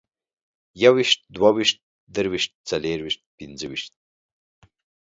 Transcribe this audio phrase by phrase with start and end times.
[0.83, 1.79] يويشت، دوه ويشت،
[2.15, 3.91] درويشت، څلرويشت، پينځويشت